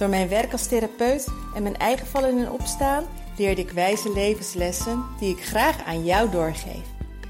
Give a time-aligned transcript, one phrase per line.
[0.00, 3.04] Door mijn werk als therapeut en mijn eigen vallen en opstaan
[3.36, 6.86] leerde ik wijze levenslessen die ik graag aan jou doorgeef.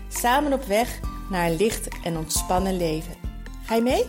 [0.09, 3.15] Samen op weg naar een licht en ontspannen leven.
[3.63, 4.05] Ga je mee?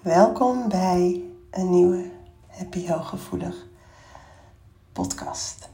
[0.00, 2.10] Welkom bij een nieuwe
[2.46, 3.66] Happy Hooggevoelig
[4.92, 5.68] podcast.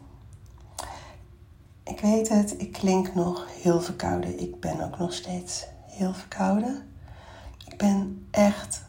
[1.85, 4.41] Ik weet het, ik klink nog heel verkouden.
[4.41, 6.89] Ik ben ook nog steeds heel verkouden.
[7.67, 8.82] Ik ben echt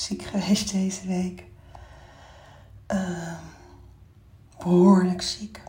[0.00, 1.44] ziek geweest deze week.
[2.92, 3.32] Uh,
[4.58, 5.62] behoorlijk ziek.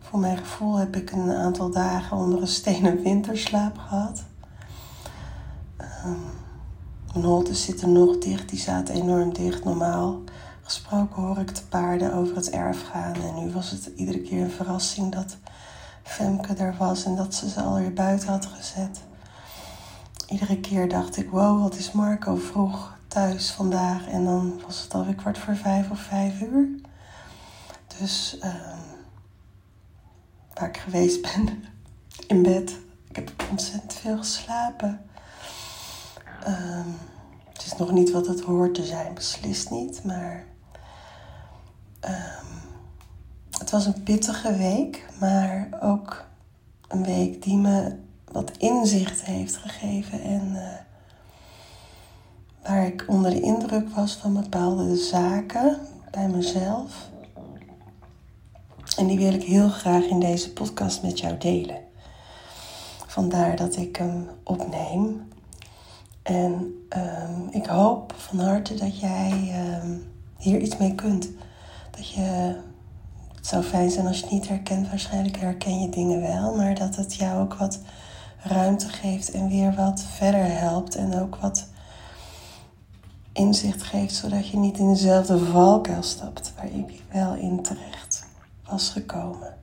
[0.00, 4.22] Voor mijn gevoel heb ik een aantal dagen onder een stenen winterslaap gehad.
[5.80, 6.04] Uh,
[7.12, 9.64] mijn holtes zitten nog dicht, die zaten enorm dicht.
[9.64, 10.20] Normaal
[10.62, 13.14] gesproken hoor ik de paarden over het erf gaan.
[13.14, 15.36] En nu was het iedere keer een verrassing dat
[16.02, 19.00] Femke er was en dat ze ze alweer buiten had gezet.
[20.28, 22.97] Iedere keer dacht ik, wow, wat is Marco vroeg
[23.36, 24.08] vandaag.
[24.08, 26.68] En dan was het alweer kwart voor vijf of vijf uur.
[27.98, 29.04] Dus um,
[30.54, 31.64] waar ik geweest ben,
[32.26, 32.76] in bed.
[33.08, 35.00] Ik heb ontzettend veel geslapen.
[36.46, 36.96] Um,
[37.52, 40.04] het is nog niet wat het hoort te zijn, beslist niet.
[40.04, 40.44] Maar
[42.00, 42.60] um,
[43.58, 46.26] het was een pittige week, maar ook
[46.88, 47.96] een week die me
[48.32, 50.22] wat inzicht heeft gegeven.
[50.22, 50.87] En waar
[52.88, 55.78] ik onder de indruk was van bepaalde zaken
[56.10, 57.08] bij mezelf.
[58.96, 61.78] En die wil ik heel graag in deze podcast met jou delen.
[63.06, 65.28] Vandaar dat ik hem opneem.
[66.22, 66.52] En
[66.96, 71.28] um, ik hoop van harte dat jij um, hier iets mee kunt.
[71.90, 72.56] Dat je,
[73.34, 76.74] het zou fijn zijn als je het niet herkent, waarschijnlijk herken je dingen wel, maar
[76.74, 77.80] dat het jou ook wat
[78.42, 80.94] ruimte geeft en weer wat verder helpt.
[80.94, 81.68] En ook wat
[83.38, 88.26] inzicht geeft, zodat je niet in dezelfde valkuil stapt waar ik wel in terecht
[88.68, 89.56] was gekomen.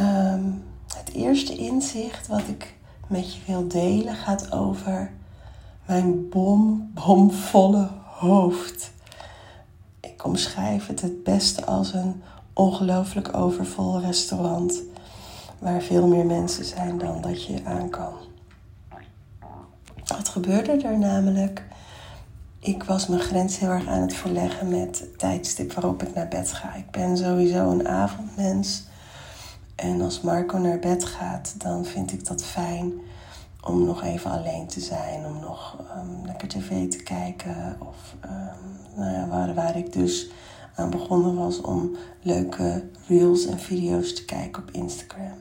[0.00, 0.64] Um,
[0.96, 2.74] het eerste inzicht wat ik
[3.06, 5.10] met je wil delen gaat over
[5.86, 8.92] mijn bom, bomvolle hoofd.
[10.00, 14.82] Ik omschrijf het het beste als een ongelooflijk overvol restaurant
[15.58, 18.12] waar veel meer mensen zijn dan dat je aan kan.
[20.06, 21.62] Wat gebeurde er namelijk?
[22.64, 26.28] Ik was mijn grens heel erg aan het verleggen met het tijdstip waarop ik naar
[26.28, 26.74] bed ga.
[26.74, 28.84] Ik ben sowieso een avondmens.
[29.74, 32.92] En als Marco naar bed gaat, dan vind ik dat fijn
[33.60, 35.26] om nog even alleen te zijn.
[35.26, 37.76] Om nog um, lekker tv te kijken.
[37.80, 40.30] Of um, nou ja, waar, waar ik dus
[40.74, 45.38] aan begonnen was om leuke reels en video's te kijken op Instagram.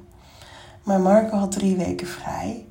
[0.83, 2.65] Maar Marco had drie weken vrij.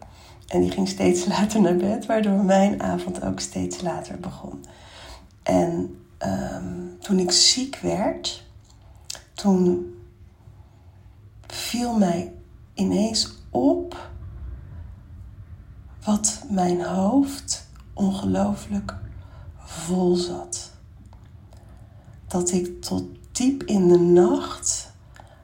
[0.47, 4.65] En die ging steeds later naar bed, waardoor mijn avond ook steeds later begon.
[5.43, 8.45] En um, toen ik ziek werd,
[9.35, 9.95] toen
[11.47, 12.33] viel mij
[12.75, 14.11] ineens op
[16.05, 18.95] wat mijn hoofd ongelooflijk
[19.57, 20.71] vol zat.
[22.27, 24.93] Dat ik tot diep in de nacht,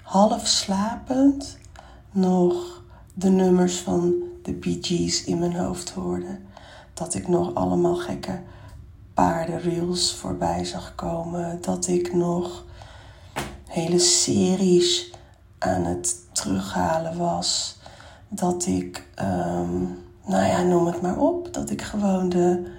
[0.03, 1.58] half slapend,
[2.10, 2.82] nog
[3.14, 4.14] de nummers van
[4.48, 6.38] de Bee in mijn hoofd hoorde.
[6.94, 8.41] Dat ik nog allemaal gekke
[9.14, 11.60] paardenreels voorbij zag komen.
[11.60, 12.64] Dat ik nog
[13.64, 15.12] hele series
[15.58, 17.78] aan het terughalen was.
[18.28, 21.53] Dat ik, um, nou ja, noem het maar op.
[21.54, 22.70] Dat ik gewoon de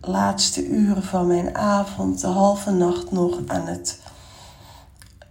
[0.00, 4.00] laatste uren van mijn avond, de halve nacht nog aan het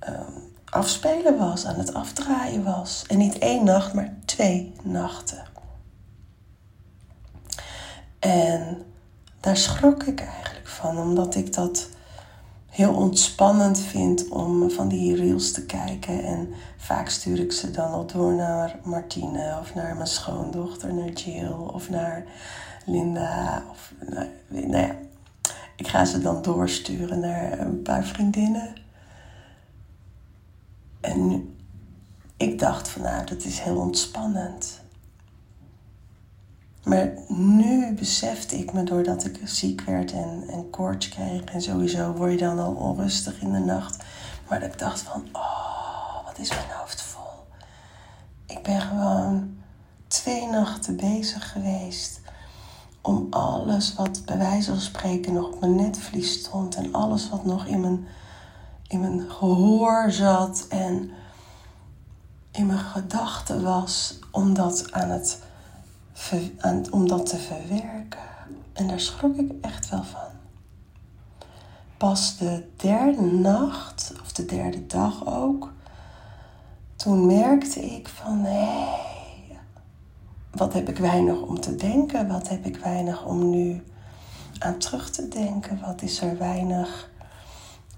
[0.10, 0.43] um,
[0.74, 3.04] afspelen was, aan het afdraaien was.
[3.08, 5.44] En niet één nacht, maar twee nachten.
[8.20, 8.84] En
[9.40, 11.90] daar schrok ik eigenlijk van, omdat ik dat
[12.70, 16.24] heel ontspannend vind om van die reels te kijken.
[16.24, 21.10] En vaak stuur ik ze dan al door naar Martine of naar mijn schoondochter, naar
[21.10, 22.24] Jill of naar
[22.86, 23.64] Linda.
[23.72, 24.28] Of, nou,
[24.68, 24.92] nou
[25.76, 28.83] ik ga ze dan doorsturen naar een paar vriendinnen.
[31.04, 31.56] En
[32.38, 34.82] ik dacht van nou, dat is heel ontspannend.
[36.84, 41.44] Maar nu besefte ik me doordat ik ziek werd en, koorts kreeg.
[41.44, 44.04] En sowieso word je dan al onrustig in de nacht.
[44.50, 47.46] Maar dat ik dacht van, oh, wat is mijn hoofd vol.
[48.46, 49.58] Ik ben gewoon
[50.08, 52.22] twee nachten bezig geweest
[53.02, 57.46] om alles wat bij wijze van spreken nog op mijn netvlies stond en alles wat
[57.46, 58.08] nog in mijn,
[58.94, 61.12] in mijn gehoor zat en
[62.52, 65.40] in mijn gedachten was, om dat, aan het,
[66.92, 68.20] om dat te verwerken.
[68.74, 70.32] En daar schrok ik echt wel van.
[71.98, 75.72] Pas de derde nacht, of de derde dag ook,
[76.96, 79.60] toen merkte ik van hé, hey,
[80.52, 82.28] wat heb ik weinig om te denken?
[82.28, 83.84] Wat heb ik weinig om nu
[84.60, 85.80] aan terug te denken?
[85.86, 87.12] Wat is er weinig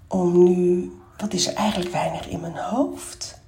[0.07, 3.39] om nu, wat is er eigenlijk weinig in mijn hoofd?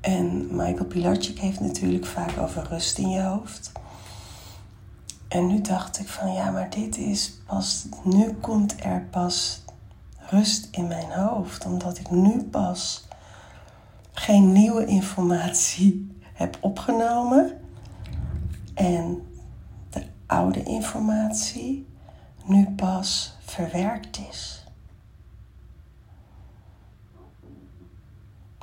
[0.00, 3.72] En Michael Pilarczyk heeft natuurlijk vaak over rust in je hoofd.
[5.28, 9.64] En nu dacht ik van ja, maar dit is pas, nu komt er pas
[10.30, 13.08] rust in mijn hoofd, omdat ik nu pas
[14.12, 16.10] geen nieuwe informatie
[16.40, 17.60] heb opgenomen
[18.74, 19.26] en
[20.26, 21.86] oude informatie
[22.44, 24.64] nu pas verwerkt is.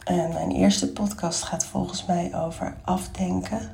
[0.03, 3.71] En mijn eerste podcast gaat volgens mij over afdenken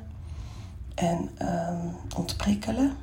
[0.94, 2.96] en um, ontprikkelen.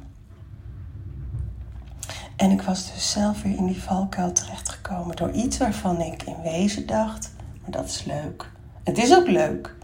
[2.36, 6.42] En ik was dus zelf weer in die valkuil terechtgekomen door iets waarvan ik in
[6.42, 8.52] wezen dacht, maar dat is leuk.
[8.84, 9.76] Het is ook leuk.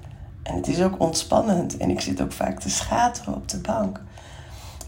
[0.44, 1.77] En het is ook ontspannend.
[1.77, 4.01] En ik zit ook vaak te schateren op de bank.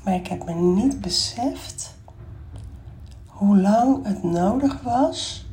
[0.06, 1.96] Maar ik heb me niet beseft
[3.26, 5.46] hoe lang het nodig was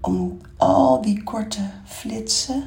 [0.00, 2.62] om al die korte flitsen.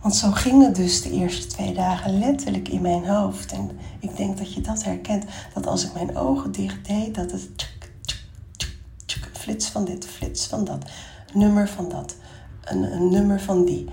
[0.00, 3.52] Want zo ging het dus de eerste twee dagen letterlijk in mijn hoofd.
[3.52, 3.70] En
[4.00, 5.24] ik denk dat je dat herkent.
[5.54, 7.68] Dat als ik mijn ogen dicht deed, dat het
[9.32, 10.90] flits van dit, flits van dat,
[11.32, 12.16] nummer van dat,
[12.64, 13.88] een, nummer van die.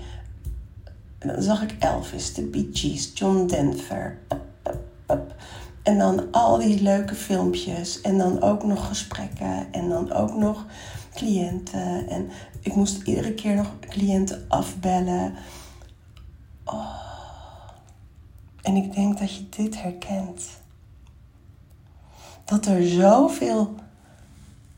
[1.18, 4.18] Dan zag ik Elvis, de Bee Gees, John Denver.
[5.82, 8.00] En dan al die leuke filmpjes.
[8.00, 9.72] En dan ook nog gesprekken.
[9.72, 10.66] En dan ook nog
[11.14, 12.08] cliënten.
[12.08, 15.34] En ik moest iedere keer nog cliënten afbellen.
[16.64, 17.06] Oh.
[18.62, 20.44] En ik denk dat je dit herkent.
[22.44, 23.74] Dat er zoveel.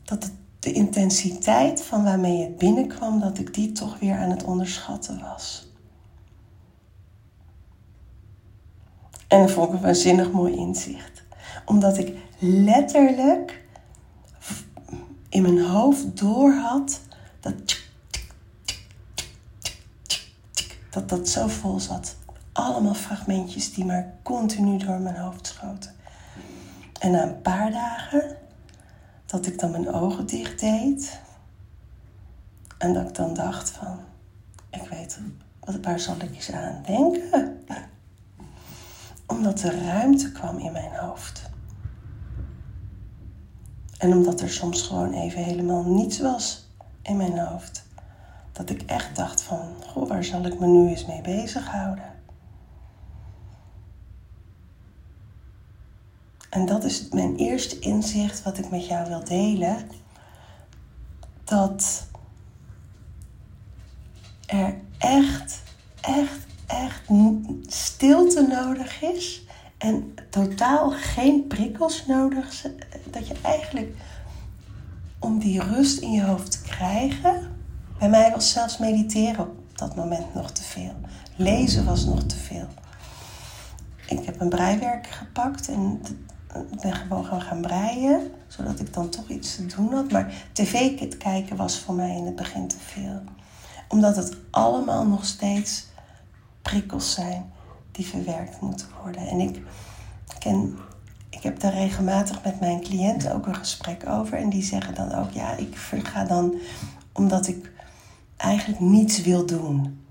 [0.03, 5.19] Dat de intensiteit van waarmee het binnenkwam, dat ik die toch weer aan het onderschatten
[5.19, 5.70] was.
[9.31, 11.23] En dat vond ik een waanzinnig mooi inzicht.
[11.65, 13.63] Omdat ik letterlijk
[15.29, 17.01] in mijn hoofd door had
[17.39, 17.79] dat
[20.89, 22.15] dat dat zo vol zat.
[22.51, 25.91] Allemaal fragmentjes die maar continu door mijn hoofd schoten.
[26.99, 28.37] En na een paar dagen
[29.25, 31.19] dat ik dan mijn ogen dicht deed
[32.77, 33.99] en dat ik dan dacht van,
[34.69, 35.19] ik weet,
[35.81, 37.50] waar zal ik eens aan denken?
[39.41, 41.49] Omdat er ruimte kwam in mijn hoofd.
[43.97, 46.69] En omdat er soms gewoon even helemaal niets was
[47.01, 47.85] in mijn hoofd.
[48.51, 52.13] Dat ik echt dacht van, goh, waar zal ik me nu eens mee bezighouden?
[56.49, 59.89] En dat is mijn eerste inzicht wat ik met jou wil delen.
[61.43, 62.07] Dat
[64.45, 65.61] er echt,
[66.01, 67.01] echt, echt
[67.67, 69.45] stilte nodig is.
[69.77, 72.65] En totaal geen prikkels nodig.
[73.11, 73.95] Dat je eigenlijk
[75.19, 77.49] om die rust in je hoofd te krijgen.
[77.99, 80.95] Bij mij was zelfs mediteren op dat moment nog te veel.
[81.35, 82.67] Lezen was nog te veel.
[84.07, 86.01] Ik heb een breiwerk gepakt en
[86.81, 90.11] ben gewoon gaan breien, zodat ik dan toch iets te doen had.
[90.11, 93.21] Maar tv kijken was voor mij in het begin te veel.
[93.87, 95.85] Omdat het allemaal nog steeds
[96.61, 97.51] prikkels zijn
[97.91, 99.27] die verwerkt moeten worden.
[99.27, 99.61] En ik
[100.39, 100.77] ken
[101.31, 104.37] ik heb daar regelmatig met mijn cliënten ook een gesprek over.
[104.37, 106.55] En die zeggen dan ook, ja, ik ga dan
[107.13, 107.71] omdat ik
[108.37, 110.05] eigenlijk niets wil doen.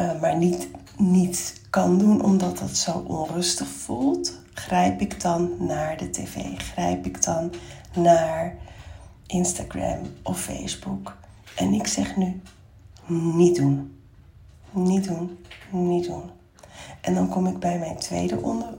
[0.00, 4.38] Uh, maar niet, niet kan doen omdat dat zo onrustig voelt.
[4.54, 6.58] Grijp ik dan naar de tv?
[6.58, 7.52] Grijp ik dan
[7.94, 8.56] naar
[9.26, 11.16] Instagram of Facebook?
[11.56, 12.40] En ik zeg nu,
[13.06, 13.99] niet doen.
[14.72, 15.38] Niet doen,
[15.70, 16.30] niet doen.
[17.00, 18.74] En dan kom ik bij mijn tweede onder,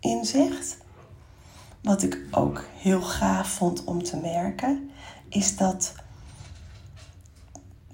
[0.00, 0.76] inzicht.
[1.82, 4.90] Wat ik ook heel gaaf vond om te merken,
[5.28, 5.94] is dat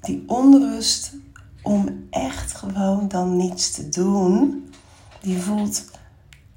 [0.00, 1.14] die onrust
[1.62, 4.71] om echt gewoon dan niets te doen,
[5.21, 5.90] die voelt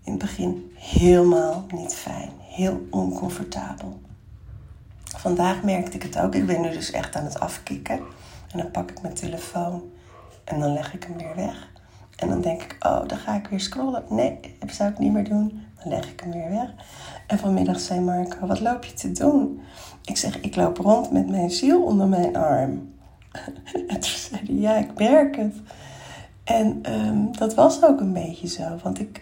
[0.03, 2.29] in het begin helemaal niet fijn.
[2.39, 4.01] Heel oncomfortabel.
[5.03, 6.35] Vandaag merkte ik het ook.
[6.35, 7.99] Ik ben nu dus echt aan het afkicken.
[8.51, 9.91] En dan pak ik mijn telefoon
[10.43, 11.71] en dan leg ik hem weer weg.
[12.15, 14.03] En dan denk ik, oh, dan ga ik weer scrollen.
[14.09, 15.65] Nee, dat zou ik niet meer doen.
[15.79, 16.69] Dan leg ik hem weer weg.
[17.27, 19.61] En vanmiddag zei Marco, wat loop je te doen?
[20.05, 22.91] Ik zeg, ik loop rond met mijn ziel onder mijn arm.
[23.87, 25.55] En toen zei hij, ja, ik merk het.
[26.43, 28.77] En ehm, dat was ook een beetje zo.
[28.83, 29.21] Want ik,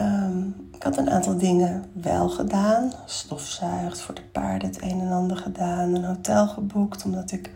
[0.00, 2.92] um, ik had een aantal dingen wel gedaan.
[3.04, 5.94] Stofzuigd, voor de paarden het een en ander gedaan.
[5.94, 7.50] Een hotel geboekt, omdat ik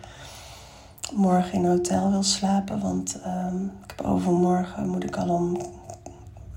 [1.13, 2.81] morgen in een hotel wil slapen.
[2.81, 5.57] Want um, ik heb overmorgen moet ik al om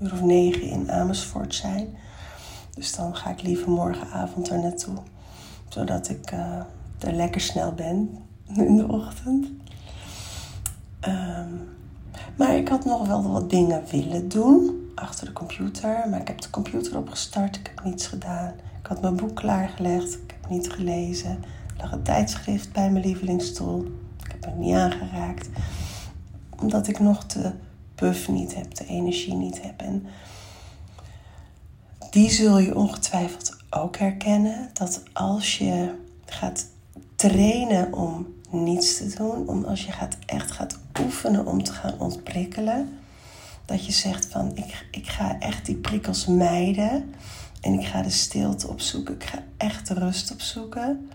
[0.00, 1.96] uur of negen in Amersfoort zijn.
[2.74, 4.96] Dus dan ga ik liever morgenavond er naartoe.
[5.68, 6.58] Zodat ik uh,
[6.98, 8.18] er lekker snel ben
[8.66, 9.46] in de ochtend.
[11.08, 11.68] Um,
[12.36, 16.08] maar ik had nog wel wat dingen willen doen achter de computer.
[16.10, 17.56] Maar ik heb de computer opgestart.
[17.56, 18.52] Ik heb niets gedaan.
[18.80, 20.14] Ik had mijn boek klaargelegd.
[20.14, 21.30] Ik heb niet gelezen.
[21.30, 24.03] Er lag een tijdschrift bij mijn lievelingsstoel.
[24.56, 25.48] Niet aangeraakt.
[26.60, 27.52] Omdat ik nog de
[27.94, 29.80] puff niet heb, de energie niet heb.
[29.80, 30.06] En
[32.10, 34.70] die zul je ongetwijfeld ook herkennen.
[34.72, 35.94] Dat als je
[36.26, 36.66] gaat
[37.16, 41.98] trainen om niets te doen, om als je gaat, echt gaat oefenen om te gaan
[41.98, 42.98] ontprikkelen,
[43.64, 47.14] dat je zegt van ik, ik ga echt die prikkels mijden
[47.60, 51.10] en ik ga de stilte opzoeken, ik ga echt de rust opzoeken,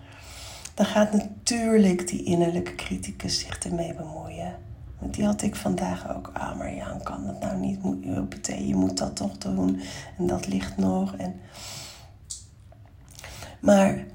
[0.80, 4.56] dan gaat natuurlijk die innerlijke criticus zich ermee bemoeien.
[5.00, 6.32] Want die had ik vandaag ook.
[6.34, 7.84] Ah, maar Jan, kan dat nou niet?
[7.84, 8.04] Moet,
[8.46, 9.82] je moet dat toch doen.
[10.18, 11.16] En dat ligt nog.
[11.16, 11.40] En...
[13.60, 14.06] Maar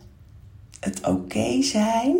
[0.81, 2.17] het oké zijn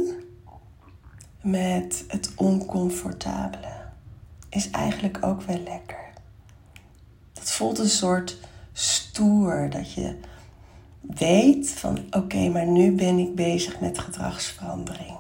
[1.41, 3.75] met het oncomfortabele
[4.49, 6.13] is eigenlijk ook wel lekker.
[7.33, 8.39] Dat voelt een soort
[8.73, 10.19] stoer dat je
[11.07, 15.17] weet van oké, maar nu ben ik bezig met gedragsverandering.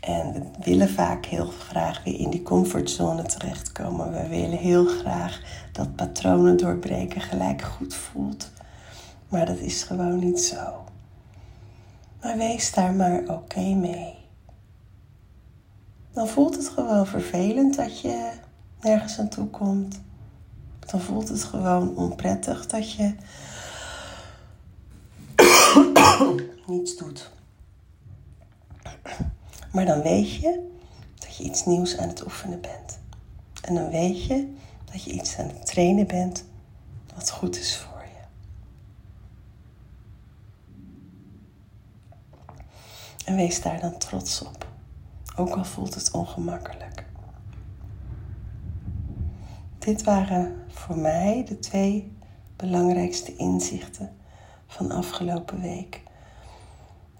[0.00, 4.12] En we willen vaak heel graag weer in die comfortzone terechtkomen.
[4.12, 5.40] We willen heel graag
[5.72, 8.50] dat patronen doorbreken gelijk goed voelt.
[9.28, 10.84] Maar dat is gewoon niet zo.
[12.22, 14.14] Maar wees daar maar oké mee.
[16.12, 18.30] Dan voelt het gewoon vervelend dat je
[18.80, 20.00] nergens aan toe komt.
[20.86, 23.14] Dan voelt het gewoon onprettig dat je
[26.84, 27.30] doet.
[29.72, 30.70] Maar dan weet je
[31.14, 32.98] dat je iets nieuws aan het oefenen bent.
[33.62, 34.54] En dan weet je
[34.84, 36.44] dat je iets aan het trainen bent
[37.14, 38.24] wat goed is voor je.
[43.24, 44.68] En wees daar dan trots op,
[45.36, 47.04] ook al voelt het ongemakkelijk.
[49.78, 52.16] Dit waren voor mij de twee
[52.56, 54.16] belangrijkste inzichten
[54.66, 56.02] van afgelopen week.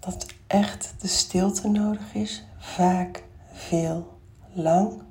[0.06, 4.18] Dat echt de stilte nodig is, vaak veel
[4.52, 5.02] lang.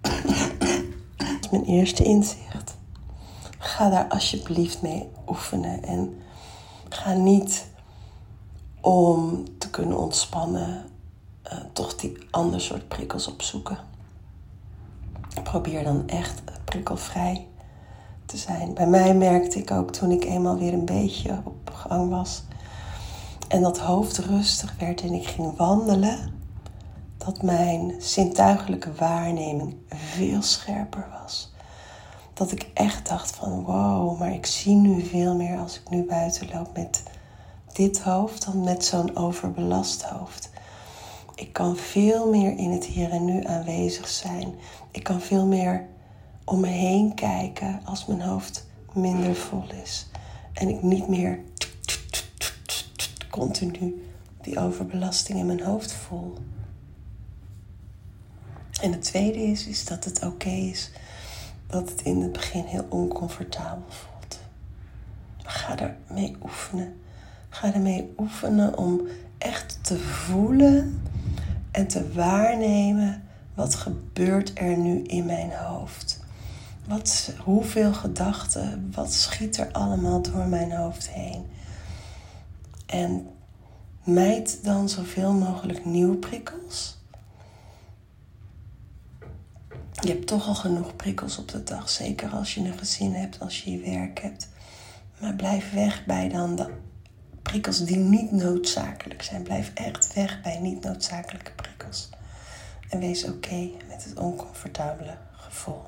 [0.00, 2.76] Dat is mijn eerste inzicht.
[3.58, 6.14] Ga daar alsjeblieft mee oefenen en
[6.88, 7.66] ga niet
[8.80, 10.84] om te kunnen ontspannen,
[11.52, 13.78] uh, toch die ander soort prikkels opzoeken.
[15.42, 17.46] Probeer dan echt prikkelvrij
[18.26, 18.74] te zijn.
[18.74, 22.42] Bij mij merkte ik ook toen ik eenmaal weer een beetje op gang was
[23.54, 26.32] en dat hoofd rustig werd en ik ging wandelen,
[27.18, 31.52] dat mijn zintuigelijke waarneming veel scherper was.
[32.32, 36.04] Dat ik echt dacht van wow, maar ik zie nu veel meer als ik nu
[36.04, 37.02] buiten loop met
[37.72, 40.50] dit hoofd dan met zo'n overbelast hoofd.
[41.34, 44.54] Ik kan veel meer in het hier en nu aanwezig zijn.
[44.90, 45.86] Ik kan veel meer
[46.44, 50.08] om me heen kijken als mijn hoofd minder vol is.
[50.52, 51.38] En ik niet meer
[53.38, 54.02] continu
[54.42, 56.34] die overbelasting in mijn hoofd voel.
[58.80, 60.90] En het tweede is, is dat het oké is
[61.66, 64.38] dat het in het begin heel oncomfortabel voelt.
[65.42, 67.00] Ga ermee oefenen.
[67.48, 69.00] Ga ermee oefenen om
[69.38, 71.02] echt te voelen
[71.70, 73.22] en te waarnemen
[73.54, 76.22] wat gebeurt er nu in mijn hoofd.
[76.86, 81.44] Wat, hoeveel gedachten, wat schiet er allemaal door mijn hoofd heen?
[82.86, 83.28] En
[84.04, 86.98] mijt dan zoveel mogelijk nieuwe prikkels.
[90.00, 93.40] Je hebt toch al genoeg prikkels op de dag, zeker als je een gezin hebt,
[93.40, 94.48] als je je werk hebt.
[95.20, 96.72] Maar blijf weg bij dan de
[97.42, 99.42] prikkels die niet noodzakelijk zijn.
[99.42, 102.08] Blijf echt weg bij niet noodzakelijke prikkels.
[102.88, 105.82] En wees oké met het oncomfortabele gevoel.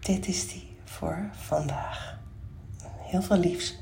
[0.00, 2.18] Dit is die voor vandaag.
[2.98, 3.81] Heel veel liefs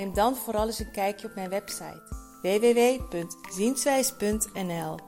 [0.00, 2.02] Neem dan vooral eens een kijkje op mijn website
[2.42, 4.98] www.zienswijs.nl.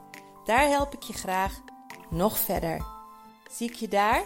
[0.45, 1.61] Daar help ik je graag
[2.09, 2.85] nog verder.
[3.51, 4.23] Zie ik je daar?